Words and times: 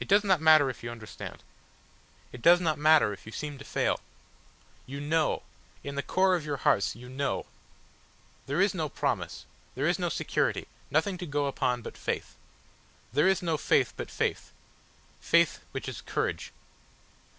It 0.00 0.06
does 0.06 0.22
not 0.22 0.38
matter 0.42 0.68
if 0.68 0.84
you 0.84 0.90
understand. 0.90 1.42
It 2.30 2.42
does 2.42 2.60
not 2.60 2.76
matter 2.78 3.14
if 3.14 3.24
you 3.24 3.32
seem 3.32 3.56
to 3.56 3.64
fail. 3.64 4.00
You 4.84 5.00
know 5.00 5.44
in 5.82 5.94
the 5.94 6.02
core 6.02 6.36
of 6.36 6.44
your 6.44 6.58
hearts 6.58 6.94
you 6.94 7.08
know. 7.08 7.46
There 8.44 8.60
is 8.60 8.74
no 8.74 8.90
promise, 8.90 9.46
there 9.76 9.86
is 9.86 9.98
no 9.98 10.10
security 10.10 10.68
nothing 10.90 11.16
to 11.16 11.24
go 11.26 11.46
upon 11.46 11.80
but 11.80 11.96
Faith. 11.96 12.36
There 13.14 13.26
is 13.28 13.40
no 13.40 13.56
faith 13.56 13.94
but 13.96 14.10
faith 14.10 14.52
faith 15.22 15.60
which 15.72 15.88
is 15.88 16.02
courage...." 16.02 16.52